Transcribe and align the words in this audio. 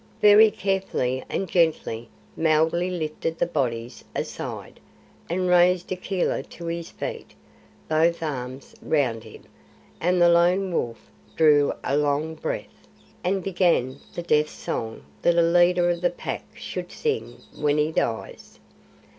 Very 0.19 0.49
carefully 0.49 1.23
and 1.29 1.47
gently 1.47 2.09
Mowgli 2.35 2.89
lifted 2.89 3.37
the 3.37 3.45
bodies 3.45 4.03
aside, 4.15 4.79
and 5.29 5.47
raised 5.47 5.91
Akela 5.91 6.41
to 6.41 6.65
his 6.65 6.89
feet, 6.89 7.35
both 7.87 8.23
arms 8.23 8.73
round 8.81 9.23
him, 9.23 9.43
and 9.99 10.19
the 10.19 10.27
Lone 10.27 10.73
Wolf 10.73 11.11
drew 11.35 11.71
a 11.83 11.95
long 11.95 12.33
breath, 12.33 12.87
and 13.23 13.43
began 13.43 13.97
the 14.15 14.23
Death 14.23 14.49
Song 14.49 15.03
that 15.21 15.37
a 15.37 15.43
leader 15.43 15.91
of 15.91 16.01
the 16.01 16.09
Pack 16.09 16.45
should 16.55 16.91
sing 16.91 17.37
when 17.55 17.77
he 17.77 17.91
dies. 17.91 18.57